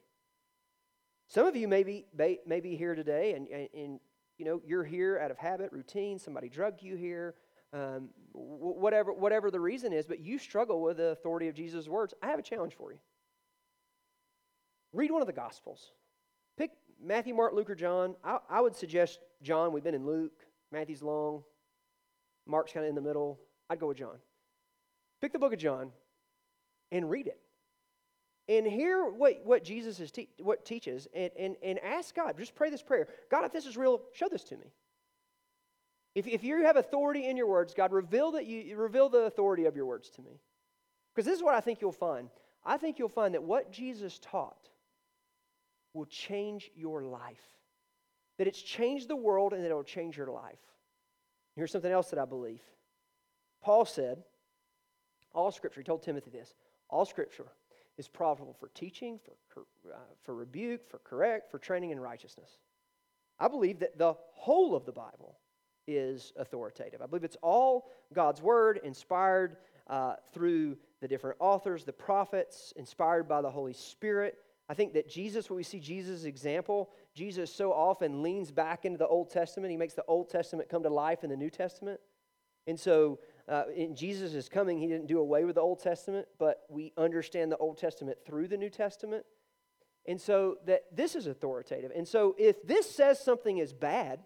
[1.27, 3.99] Some of you may be, may, be here today, and, and, and,
[4.37, 6.17] you know you're here out of habit, routine.
[6.17, 7.35] Somebody drugged you here,
[7.71, 10.07] um, whatever whatever the reason is.
[10.07, 12.13] But you struggle with the authority of Jesus' words.
[12.21, 12.97] I have a challenge for you.
[14.93, 15.91] Read one of the Gospels.
[16.57, 16.71] Pick
[17.03, 18.15] Matthew, Mark, Luke, or John.
[18.23, 19.73] I, I would suggest John.
[19.73, 20.45] We've been in Luke.
[20.71, 21.43] Matthew's long.
[22.45, 23.39] Mark's kind of in the middle.
[23.69, 24.17] I'd go with John.
[25.21, 25.91] Pick the book of John
[26.91, 27.39] and read it.
[28.49, 32.37] And hear what, what Jesus is te- what teaches and, and, and ask God.
[32.37, 33.07] Just pray this prayer.
[33.31, 34.73] God, if this is real, show this to me.
[36.13, 39.65] If, if you have authority in your words, God, reveal that you reveal the authority
[39.65, 40.41] of your words to me.
[41.15, 42.29] Because this is what I think you'll find.
[42.65, 44.69] I think you'll find that what Jesus taught
[45.93, 47.43] will change your life.
[48.37, 50.59] That it's changed the world and that it will change your life.
[51.55, 52.61] Here's something else that I believe.
[53.61, 54.23] Paul said,
[55.33, 56.53] all scripture, he told Timothy this,
[56.89, 57.45] all scripture
[57.97, 62.49] is profitable for teaching, for, uh, for rebuke, for correct, for training in righteousness.
[63.39, 65.37] I believe that the whole of the Bible
[65.87, 67.01] is authoritative.
[67.01, 73.27] I believe it's all God's word, inspired uh, through the different authors, the prophets, inspired
[73.27, 74.37] by the Holy Spirit.
[74.69, 78.97] I think that Jesus, when we see Jesus' example, Jesus so often leans back into
[78.97, 79.71] the Old Testament.
[79.71, 81.99] He makes the Old Testament come to life in the New Testament.
[82.65, 86.61] And so, uh, in Jesus' coming, he didn't do away with the Old Testament, but
[86.69, 89.25] we understand the Old Testament through the New Testament.
[90.05, 91.91] And so, that this is authoritative.
[91.93, 94.19] And so, if this says something is bad,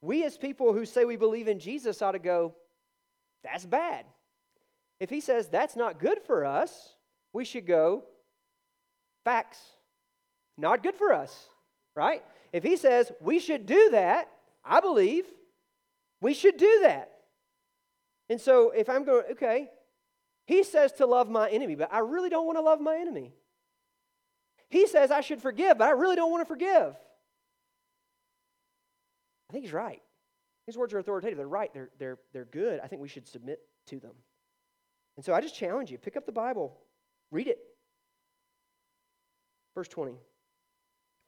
[0.00, 2.54] we as people who say we believe in Jesus ought to go,
[3.44, 4.06] that's bad.
[4.98, 6.96] If he says that's not good for us,
[7.32, 8.04] we should go,
[9.28, 9.58] facts.
[10.56, 11.48] Not good for us,
[11.94, 12.24] right?
[12.50, 14.28] If he says we should do that,
[14.64, 15.26] I believe
[16.22, 17.10] we should do that.
[18.30, 19.68] And so if I'm going, okay,
[20.46, 23.34] he says to love my enemy, but I really don't want to love my enemy.
[24.70, 26.94] He says I should forgive, but I really don't want to forgive.
[29.48, 30.02] I think he's right.
[30.66, 31.36] His words are authoritative.
[31.36, 31.72] They're right.
[31.74, 32.80] They're, they're, they're good.
[32.82, 34.14] I think we should submit to them.
[35.16, 36.78] And so I just challenge you pick up the Bible,
[37.30, 37.58] read it.
[39.78, 40.18] Verse 20.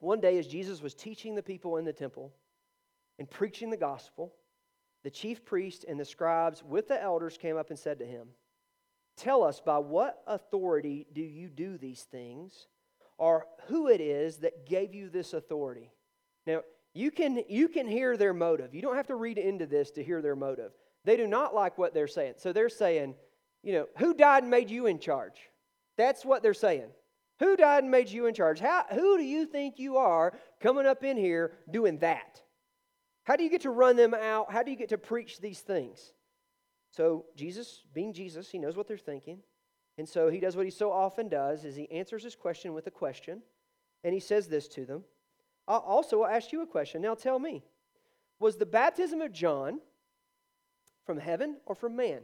[0.01, 2.33] One day, as Jesus was teaching the people in the temple
[3.21, 4.35] and preaching the gospel,
[5.05, 8.27] the chief priests and the scribes with the elders came up and said to him,
[9.17, 12.67] Tell us, by what authority do you do these things,
[13.19, 15.93] or who it is that gave you this authority?
[16.45, 18.75] Now, you can, you can hear their motive.
[18.75, 20.73] You don't have to read into this to hear their motive.
[21.05, 22.35] They do not like what they're saying.
[22.39, 23.15] So they're saying,
[23.63, 25.39] you know, who died and made you in charge?
[25.97, 26.89] That's what they're saying.
[27.41, 28.61] Who died and made you in charge?
[28.61, 32.41] How, who do you think you are coming up in here doing that?
[33.25, 34.53] How do you get to run them out?
[34.53, 36.13] How do you get to preach these things?
[36.91, 39.39] So Jesus, being Jesus, he knows what they're thinking.
[39.97, 42.87] And so he does what he so often does is he answers his question with
[42.87, 43.43] a question.
[44.05, 45.05] And he says this to them.
[45.67, 47.01] I'll also, I'll ask you a question.
[47.01, 47.63] Now tell me,
[48.39, 49.81] was the baptism of John
[51.07, 52.21] from heaven or from man?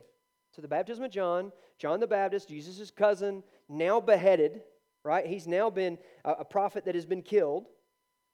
[0.50, 4.62] So the baptism of John, John the Baptist, Jesus' cousin, now beheaded,
[5.06, 5.26] right?
[5.26, 7.66] He's now been a, prophet that has been killed.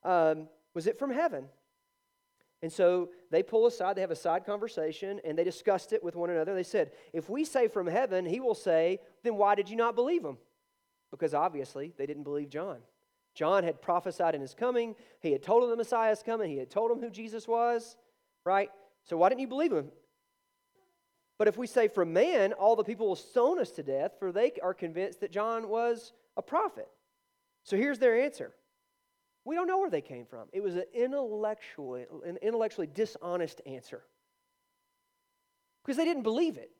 [0.02, 1.44] Um, was it from heaven?
[2.62, 6.16] And so they pull aside, they have a side conversation, and they discussed it with
[6.16, 6.54] one another.
[6.54, 9.94] They said, If we say from heaven, he will say, Then why did you not
[9.94, 10.38] believe him?
[11.10, 12.78] Because obviously they didn't believe John.
[13.34, 16.58] John had prophesied in his coming, he had told them the Messiah is coming, he
[16.58, 17.96] had told them who Jesus was,
[18.44, 18.70] right?
[19.04, 19.90] So why didn't you believe him?
[21.38, 24.30] But if we say from man, all the people will stone us to death, for
[24.30, 26.88] they are convinced that John was a prophet.
[27.64, 28.52] So here's their answer.
[29.44, 30.48] We don't know where they came from.
[30.52, 34.02] It was an intellectually, an intellectually dishonest answer.
[35.84, 36.70] Because they didn't believe it,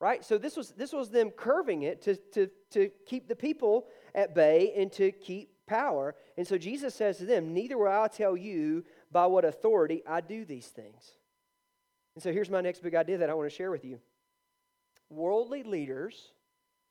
[0.00, 0.24] right?
[0.24, 4.34] So this was, this was them curving it to, to, to keep the people at
[4.34, 6.14] bay and to keep power.
[6.36, 10.20] And so Jesus says to them, Neither will I tell you by what authority I
[10.20, 11.12] do these things.
[12.14, 13.98] And so here's my next big idea that I want to share with you
[15.10, 16.32] worldly leaders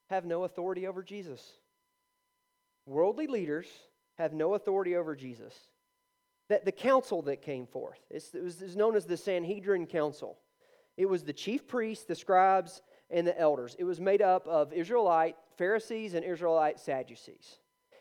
[0.09, 1.53] have no authority over Jesus.
[2.91, 3.67] Worldly leaders
[4.17, 5.55] have no authority over Jesus.
[6.49, 10.37] That the council that came forth, it was known as the Sanhedrin Council.
[10.97, 13.77] It was the chief priests, the scribes, and the elders.
[13.79, 17.59] It was made up of Israelite Pharisees and Israelite Sadducees.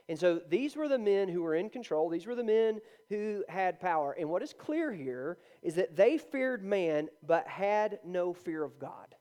[0.08, 2.08] And so these were the men who were in control.
[2.08, 4.16] These were the men who had power.
[4.18, 8.80] And what is clear here is that they feared man, but had no fear of
[8.80, 9.14] God.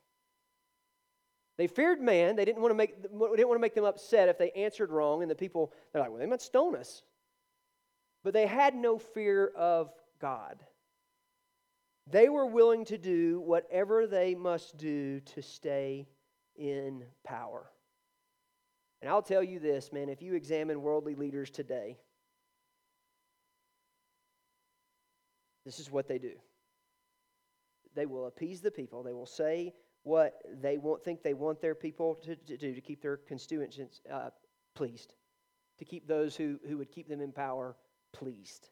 [1.60, 2.36] They feared man.
[2.36, 5.20] They didn't want to make, didn't want to make them upset if they answered wrong,
[5.20, 7.02] and the people, they're like, well, they might stone us.
[8.24, 9.92] But they had no fear of
[10.22, 10.64] God.
[12.06, 16.08] They were willing to do whatever they must do to stay
[16.56, 17.70] in power.
[19.02, 21.98] And I'll tell you this, man, if you examine worldly leaders today,
[25.66, 26.32] this is what they do.
[27.94, 29.02] They will appease the people.
[29.02, 32.80] They will say what they want, think they want their people to, to do to
[32.80, 34.30] keep their constituents uh,
[34.74, 35.14] pleased,
[35.78, 37.76] to keep those who, who would keep them in power
[38.12, 38.70] pleased.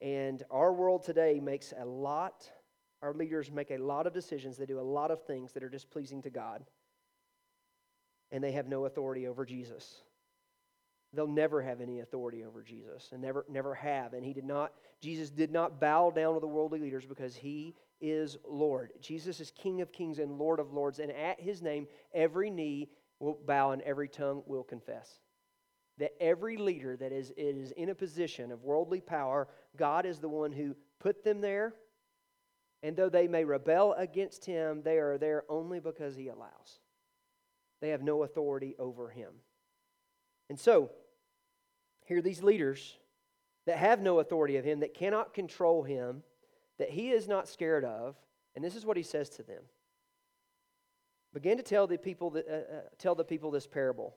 [0.00, 2.48] And our world today makes a lot,
[3.02, 4.56] our leaders make a lot of decisions.
[4.56, 6.64] They do a lot of things that are displeasing to God.
[8.32, 10.02] And they have no authority over Jesus.
[11.12, 14.12] They'll never have any authority over Jesus and never, never have.
[14.12, 17.74] And he did not, Jesus did not bow down to the worldly leaders because he
[18.00, 18.92] is Lord.
[19.00, 20.98] Jesus is King of kings and Lord of lords.
[20.98, 25.20] And at his name, every knee will bow and every tongue will confess
[26.00, 30.30] that every leader that is, is in a position of worldly power, God is the
[30.30, 31.74] one who put them there.
[32.82, 36.80] And though they may rebel against him, they are there only because he allows.
[37.82, 39.30] They have no authority over him.
[40.48, 40.90] And so,
[42.06, 42.96] here are these leaders
[43.66, 46.22] that have no authority of him, that cannot control him,
[46.80, 48.16] that he is not scared of.
[48.56, 49.62] And this is what he says to them.
[51.32, 54.16] Begin to tell the people, that, uh, uh, tell the people this parable.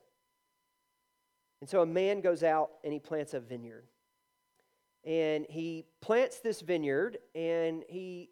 [1.60, 3.86] And so a man goes out and he plants a vineyard.
[5.04, 8.30] And he plants this vineyard and he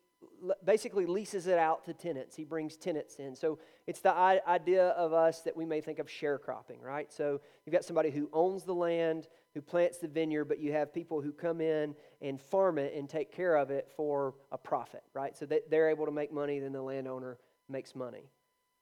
[0.64, 2.34] basically leases it out to tenants.
[2.34, 3.36] He brings tenants in.
[3.36, 7.12] So it's the idea of us that we may think of sharecropping, right?
[7.12, 10.94] So you've got somebody who owns the land, who plants the vineyard, but you have
[10.94, 15.02] people who come in and farm it and take care of it for a profit,
[15.14, 15.36] right?
[15.36, 17.38] So that they're able to make money, then the landowner
[17.68, 18.30] makes money.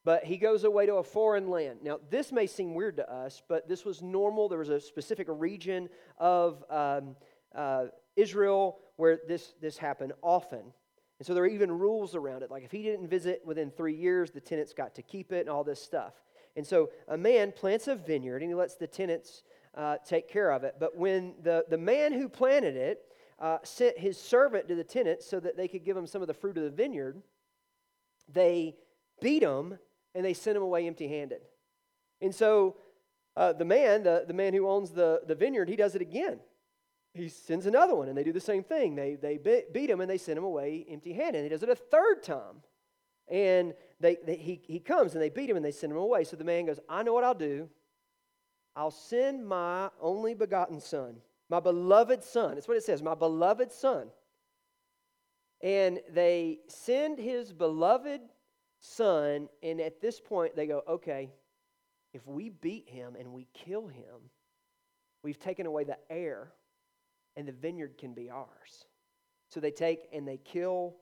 [0.04, 1.80] But he goes away to a foreign land.
[1.83, 4.48] Now, this may seem weird to us, but this was normal.
[4.48, 7.16] There was a specific region of um,
[7.54, 10.72] uh, Israel where this, this happened often.
[11.18, 12.50] And so there are even rules around it.
[12.50, 15.50] Like if he didn't visit within three years, the tenants got to keep it and
[15.50, 16.14] all this stuff.
[16.56, 19.42] And so a man plants a vineyard and he lets the tenants
[19.76, 20.76] uh, take care of it.
[20.78, 23.00] But when the, the man who planted it
[23.38, 26.28] uh, sent his servant to the tenants so that they could give him some of
[26.28, 27.22] the fruit of the vineyard,
[28.33, 28.76] they
[29.20, 29.78] beat him
[30.14, 31.40] and they sent him away empty handed.
[32.20, 32.76] And so
[33.37, 36.40] uh, the man, the, the man who owns the, the vineyard, he does it again.
[37.14, 38.94] He sends another one, and they do the same thing.
[38.94, 39.37] They, they
[39.72, 41.42] beat him and they send him away empty handed.
[41.42, 42.62] He does it a third time.
[43.26, 46.24] And they, they, he, he comes and they beat him and they send him away.
[46.24, 47.68] So the man goes, I know what I'll do.
[48.76, 51.16] I'll send my only begotten son,
[51.48, 52.54] my beloved son.
[52.54, 54.09] That's what it says, my beloved son.
[55.62, 58.20] And they send his beloved
[58.78, 61.30] son, and at this point they go, okay,
[62.14, 64.30] if we beat him and we kill him,
[65.22, 66.52] we've taken away the heir,
[67.37, 68.87] and the vineyard can be ours.
[69.50, 70.96] So they take and they kill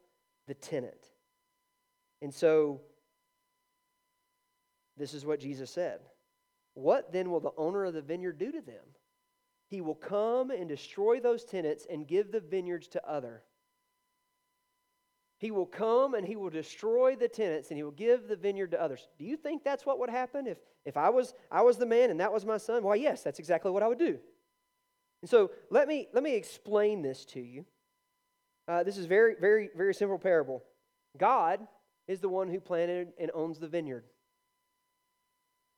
[0.46, 1.11] the tenant.
[2.22, 2.81] And so
[4.96, 6.00] this is what Jesus said.
[6.78, 8.84] What then will the owner of the vineyard do to them?
[9.68, 13.42] He will come and destroy those tenants and give the vineyards to other
[15.38, 18.72] he will come and he will destroy the tenants and he will give the vineyard
[18.72, 19.06] to others.
[19.18, 22.10] Do you think that's what would happen if, if I, was, I was the man
[22.10, 22.82] and that was my son?
[22.82, 24.18] Why, yes, that's exactly what I would do.
[25.22, 27.64] And so let me, let me explain this to you.
[28.66, 30.64] Uh, this is very, very, very simple parable.
[31.16, 31.60] God
[32.08, 34.04] is the one who planted and owns the vineyard.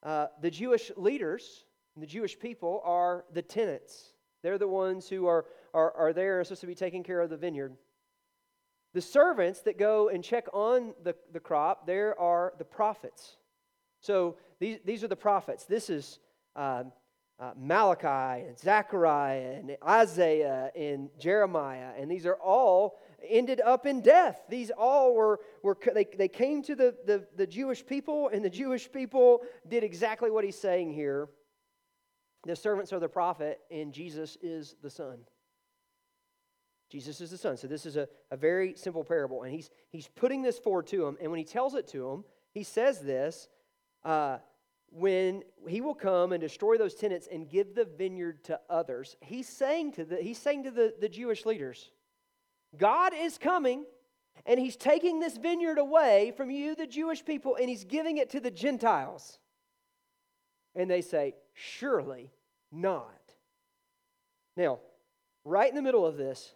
[0.02, 1.64] Uh, the Jewish leaders,
[1.96, 4.12] the Jewish people, are the tenants.
[4.42, 7.36] They're the ones who are, are, are there, supposed to be taking care of the
[7.36, 7.76] vineyard.
[8.94, 13.36] The servants that go and check on the, the crop, there are the prophets.
[14.00, 15.64] So these, these are the prophets.
[15.64, 16.18] This is
[16.56, 16.84] uh,
[17.38, 21.92] uh, Malachi and Zechariah and Isaiah and Jeremiah.
[21.98, 24.40] And these are all ended up in death.
[24.48, 28.50] These all were, were they, they came to the, the, the Jewish people, and the
[28.50, 31.28] Jewish people did exactly what he's saying here.
[32.44, 35.18] The servants are the prophet, and Jesus is the Son.
[36.90, 37.56] Jesus is the Son.
[37.56, 39.44] So this is a, a very simple parable.
[39.44, 41.16] And he's, he's putting this forward to him.
[41.20, 43.48] And when he tells it to him, he says this
[44.04, 44.38] uh,
[44.90, 49.16] when he will come and destroy those tenants and give the vineyard to others.
[49.20, 51.92] He's saying to the, he's saying to the, the Jewish leaders,
[52.76, 53.84] God is coming
[54.46, 58.30] and he's taking this vineyard away from you, the Jewish people, and he's giving it
[58.30, 59.38] to the Gentiles.
[60.74, 62.30] And they say, Surely
[62.72, 63.20] not.
[64.56, 64.80] Now,
[65.44, 66.54] right in the middle of this,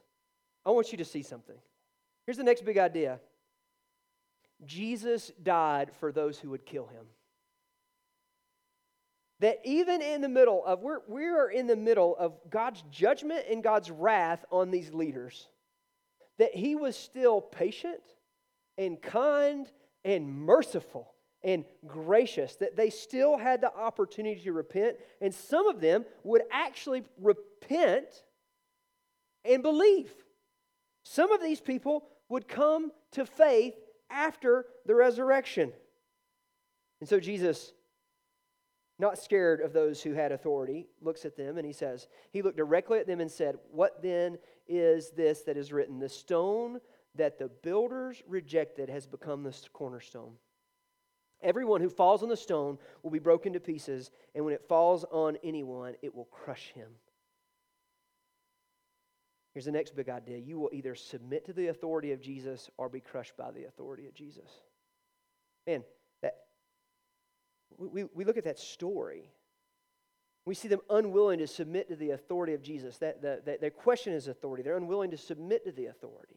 [0.64, 1.56] I want you to see something.
[2.26, 3.20] Here's the next big idea
[4.64, 7.06] Jesus died for those who would kill him.
[9.40, 13.44] That even in the middle of, we're, we are in the middle of God's judgment
[13.50, 15.48] and God's wrath on these leaders,
[16.38, 18.02] that he was still patient
[18.76, 19.70] and kind
[20.04, 25.80] and merciful and gracious, that they still had the opportunity to repent, and some of
[25.80, 28.24] them would actually repent
[29.44, 30.12] and believe.
[31.04, 33.74] Some of these people would come to faith
[34.10, 35.72] after the resurrection.
[37.00, 37.74] And so Jesus,
[38.98, 42.56] not scared of those who had authority, looks at them and he says, He looked
[42.56, 45.98] directly at them and said, What then is this that is written?
[45.98, 46.80] The stone
[47.14, 50.32] that the builders rejected has become the cornerstone.
[51.42, 55.04] Everyone who falls on the stone will be broken to pieces, and when it falls
[55.10, 56.88] on anyone, it will crush him.
[59.52, 62.88] Here's the next big idea you will either submit to the authority of Jesus or
[62.88, 64.50] be crushed by the authority of Jesus.
[65.66, 65.84] Man,
[66.22, 66.34] that,
[67.78, 69.30] we, we look at that story.
[70.46, 72.98] We see them unwilling to submit to the authority of Jesus.
[72.98, 74.62] That, that, that they question his authority.
[74.62, 76.36] They're unwilling to submit to the authority.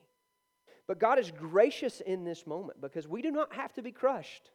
[0.87, 4.51] But God is gracious in this moment because we do not have to be crushed.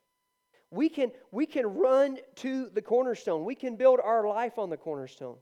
[0.70, 3.44] We can, we can run to the cornerstone.
[3.44, 5.36] We can build our life on the cornerstone.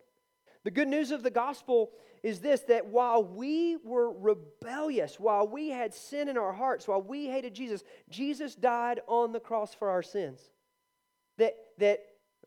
[0.64, 1.92] The good news of the gospel
[2.24, 7.00] is this that while we were rebellious, while we had sin in our hearts, while
[7.00, 10.40] we hated Jesus, Jesus died on the cross for our sins.
[11.38, 12.00] That, that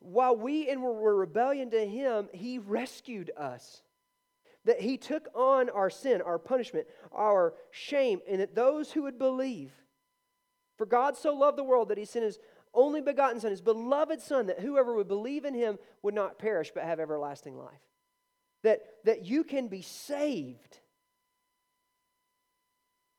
[0.04, 3.82] while we in were rebellion to him, he rescued us.
[4.66, 9.20] That he took on our sin, our punishment, our shame, and that those who would
[9.20, 9.72] believe,
[10.78, 12.40] for God so loved the world that he sent his
[12.74, 16.72] only begotten Son, his beloved Son, that whoever would believe in him would not perish
[16.74, 17.82] but have everlasting life
[18.64, 20.80] that, that you can be saved.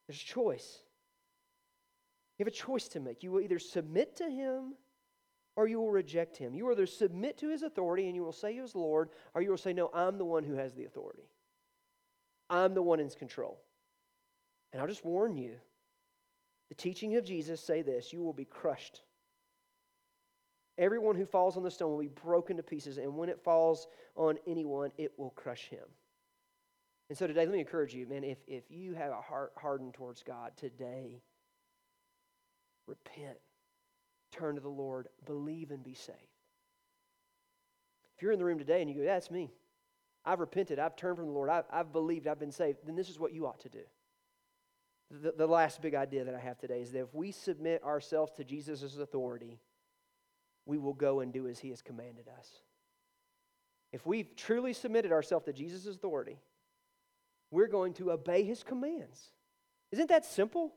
[0.09, 0.81] There's a choice.
[2.39, 3.23] You have a choice to make.
[3.23, 4.75] You will either submit to him
[5.57, 6.55] or you will reject him.
[6.55, 9.51] You either submit to his authority and you will say he is Lord, or you
[9.51, 11.29] will say, No, I'm the one who has the authority.
[12.51, 13.61] I'm the one in control.
[14.73, 15.55] And I'll just warn you
[16.69, 19.03] the teaching of Jesus say this you will be crushed
[20.77, 23.87] Everyone who falls on the stone will be broken to pieces, and when it falls
[24.17, 25.85] on anyone, it will crush him.
[27.09, 29.95] And so today, let me encourage you, man, if, if you have a heart hardened
[29.95, 31.23] towards God today,
[32.89, 33.37] repent,
[34.35, 36.19] turn to the Lord, believe, and be saved.
[38.17, 39.53] If you're in the room today and you go, that's me.
[40.25, 43.11] I've repented, I've turned from the Lord, I've, I've believed, I've been saved, then this
[43.11, 43.83] is what you ought to do.
[45.11, 48.33] The, the last big idea that I have today is that if we submit ourselves
[48.37, 49.61] to Jesus' authority,
[50.67, 52.49] we will go and do as he has commanded us.
[53.93, 56.39] If we've truly submitted ourselves to Jesus' authority,
[57.51, 59.31] we're going to obey his commands.
[59.93, 60.75] Isn't that simple?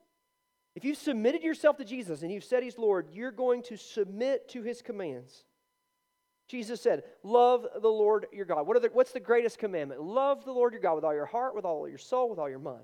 [0.77, 4.47] If you've submitted yourself to Jesus and you've said he's Lord, you're going to submit
[4.49, 5.43] to his commands.
[6.47, 8.67] Jesus said, Love the Lord your God.
[8.67, 10.03] What the, what's the greatest commandment?
[10.03, 12.47] Love the Lord your God with all your heart, with all your soul, with all
[12.47, 12.83] your mind.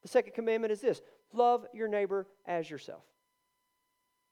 [0.00, 1.02] The second commandment is this
[1.34, 3.02] love your neighbor as yourself.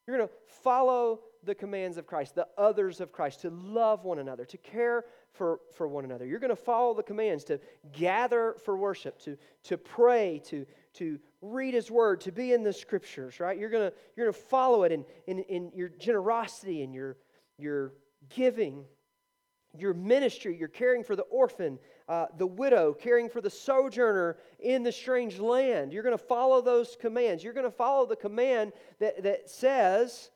[0.07, 4.19] You're going to follow the commands of Christ, the others of Christ, to love one
[4.19, 6.25] another, to care for, for one another.
[6.25, 7.61] You're going to follow the commands to
[7.93, 12.73] gather for worship, to, to pray, to, to read His Word, to be in the
[12.73, 13.59] Scriptures, right?
[13.59, 17.17] You're to, you're to follow it in, in, in your generosity and your,
[17.59, 17.93] your
[18.29, 18.85] giving,
[19.77, 21.79] your ministry, your caring for the orphan,
[22.09, 25.93] uh, the widow, caring for the sojourner in the strange land.
[25.93, 27.45] You're to follow those commands.
[27.45, 30.31] You're to follow the command that, that says,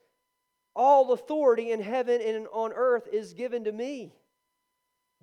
[0.76, 4.12] all authority in heaven and on earth is given to me.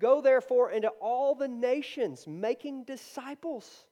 [0.00, 3.86] Go therefore into all the nations, making disciples.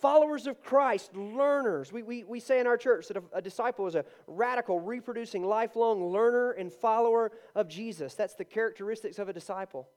[0.00, 1.92] Followers of Christ, learners.
[1.92, 5.44] We, we, we say in our church that a, a disciple is a radical, reproducing,
[5.44, 8.14] lifelong learner and follower of Jesus.
[8.14, 9.88] That's the characteristics of a disciple.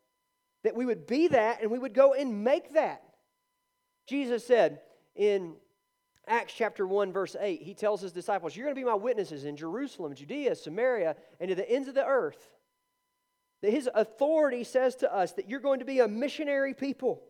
[0.63, 3.03] That we would be that and we would go and make that.
[4.05, 4.81] Jesus said
[5.15, 5.55] in
[6.27, 9.45] Acts chapter 1, verse 8, he tells his disciples, You're going to be my witnesses
[9.45, 12.49] in Jerusalem, Judea, Samaria, and to the ends of the earth.
[13.61, 17.23] That his authority says to us that you're going to be a missionary people,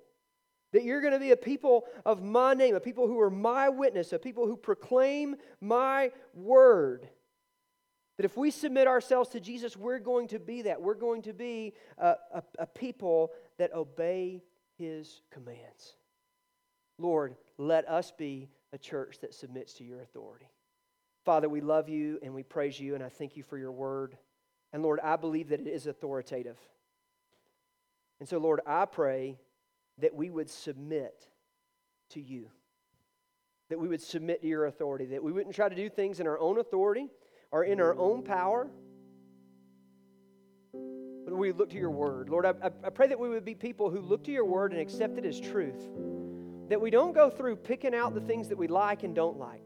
[0.74, 3.70] that you're going to be a people of my name, a people who are my
[3.70, 7.08] witness, a people who proclaim my word.
[8.18, 10.82] That if we submit ourselves to Jesus, we're going to be that.
[10.82, 14.44] We're going to be a, a, a people that obey
[14.78, 15.96] his commands.
[16.98, 20.48] Lord, let us be a church that submits to your authority.
[21.26, 24.18] Father, we love you and we praise you, and I thank you for your word.
[24.74, 26.58] And Lord, I believe that it is authoritative.
[28.20, 29.38] And so, Lord, I pray
[30.00, 31.28] that we would submit
[32.10, 32.50] to you,
[33.70, 36.28] that we would submit to your authority, that we wouldn't try to do things in
[36.28, 37.08] our own authority
[37.52, 38.70] or in our own power,
[41.26, 42.30] but we look to your word.
[42.30, 44.82] Lord, I, I pray that we would be people who look to your word and
[44.82, 45.90] accept it as truth.
[46.70, 49.66] That we don't go through picking out the things that we like and don't like.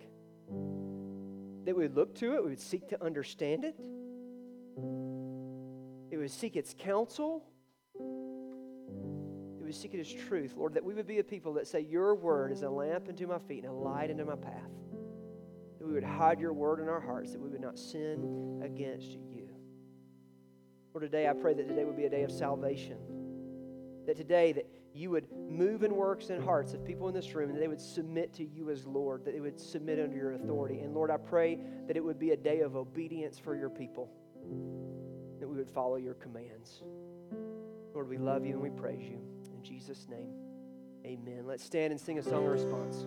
[1.65, 3.75] That we would look to it, we would seek to understand it,
[6.09, 7.43] we would seek its counsel,
[9.68, 12.15] would seek it as truth, Lord, that we would be a people that say, Your
[12.15, 14.72] word is a lamp unto my feet and a light unto my path.
[15.80, 19.11] That we would hide your word in our hearts, that we would not sin against
[19.11, 19.49] you.
[20.93, 22.97] Lord, today I pray that today would be a day of salvation.
[24.05, 27.51] That today that you would move in works and hearts of people in this room,
[27.53, 30.80] that they would submit to you as Lord, that they would submit under your authority.
[30.80, 34.09] And Lord, I pray that it would be a day of obedience for your people,
[35.41, 36.84] that we would follow your commands.
[37.93, 39.37] Lord, we love you and we praise you.
[39.68, 40.34] Jesus' name,
[41.05, 41.45] amen.
[41.45, 43.05] Let's stand and sing a song of response.